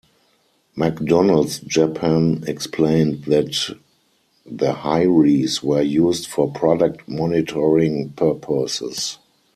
[0.75, 3.69] McDonald's Japan explained that
[4.47, 9.19] the hirees were used for "product monitoring purposes".